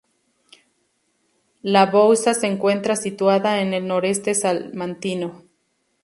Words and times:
La 1.61 1.85
Bouza 1.85 2.33
se 2.33 2.47
encuentra 2.47 2.95
situada 2.95 3.61
en 3.61 3.75
el 3.75 3.87
noroeste 3.87 4.33
salmantino. 4.33 5.43